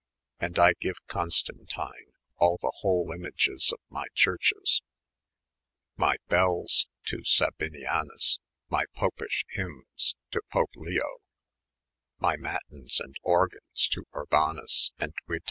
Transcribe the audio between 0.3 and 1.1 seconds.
And I gene